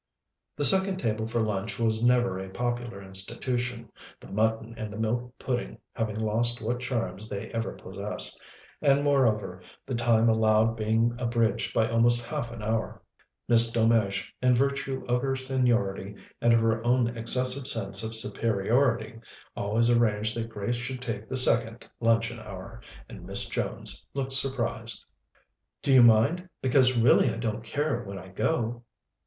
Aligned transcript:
The 0.55 0.65
second 0.65 0.97
table 0.97 1.27
for 1.27 1.43
lunch 1.43 1.77
was 1.77 2.03
never 2.03 2.39
a 2.39 2.49
popular 2.49 3.03
institution, 3.03 3.91
the 4.19 4.31
mutton 4.33 4.73
and 4.75 4.91
the 4.91 4.97
milk 4.97 5.37
pudding 5.37 5.77
having 5.93 6.19
lost 6.19 6.59
what 6.59 6.79
charms 6.79 7.29
they 7.29 7.51
ever 7.51 7.73
possessed, 7.73 8.41
and, 8.81 9.03
moreover, 9.03 9.61
the 9.85 9.93
time 9.93 10.27
allowed 10.27 10.75
being 10.75 11.15
abridged 11.19 11.71
by 11.75 11.87
almost 11.87 12.25
half 12.25 12.51
an 12.51 12.63
hour. 12.63 13.03
Miss 13.47 13.71
Delmege, 13.71 14.25
in 14.41 14.55
virtue 14.55 15.05
of 15.07 15.21
her 15.21 15.35
seniority 15.35 16.15
and 16.41 16.51
of 16.51 16.61
her 16.61 16.83
own 16.83 17.15
excessive 17.15 17.67
sense 17.67 18.01
of 18.01 18.15
superiority, 18.15 19.19
always 19.55 19.91
arranged 19.91 20.35
that 20.35 20.49
Grace 20.49 20.77
should 20.77 20.99
take 21.03 21.29
the 21.29 21.37
second 21.37 21.87
luncheon 21.99 22.39
hour, 22.39 22.81
and 23.07 23.23
Miss 23.23 23.47
Jones 23.47 24.03
looked 24.15 24.31
surprised. 24.33 25.05
"Do 25.83 25.93
you 25.93 26.01
mind, 26.01 26.49
because 26.59 26.97
really 26.97 27.31
I 27.31 27.37
don't 27.37 27.63
care 27.63 28.01
when 28.01 28.17
I 28.17 28.29
go?" 28.29 28.81